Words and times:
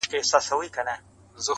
او 0.17 0.19
راته 0.33 0.53
وايي 0.57 0.69
دغه. 0.75 0.95